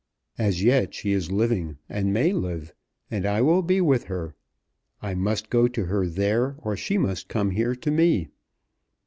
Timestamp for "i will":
3.23-3.61